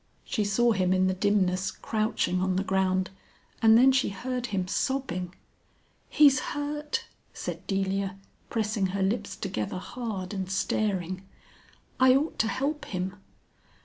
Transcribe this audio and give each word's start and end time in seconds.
She 0.25 0.43
saw 0.43 0.71
him 0.71 0.93
in 0.93 1.05
the 1.05 1.13
dimness 1.13 1.69
crouching 1.69 2.41
on 2.41 2.55
the 2.55 2.63
ground 2.63 3.11
and 3.61 3.77
then 3.77 3.91
she 3.91 4.09
heard 4.09 4.47
him 4.47 4.67
sobbing. 4.67 5.35
"He's 6.09 6.39
hurt!" 6.39 7.03
said 7.35 7.67
Delia, 7.67 8.17
pressing 8.49 8.87
her 8.87 9.03
lips 9.03 9.35
together 9.35 9.77
hard 9.77 10.33
and 10.33 10.49
staring. 10.49 11.21
"I 11.99 12.15
ought 12.15 12.39
to 12.39 12.47
help 12.47 12.85
him." 12.85 13.13